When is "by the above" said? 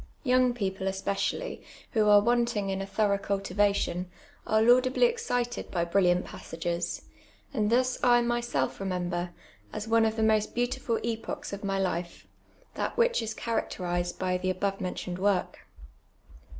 14.17-14.81